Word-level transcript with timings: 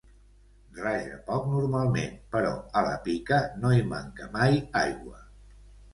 Raja 0.77 1.17
poc 1.27 1.43
normalment, 1.51 2.17
però 2.37 2.55
a 2.81 2.85
la 2.89 2.97
pica 3.09 3.41
no 3.65 3.75
hi 3.81 3.87
manca 3.93 4.29
mai 4.39 4.59
aigua. 4.85 5.25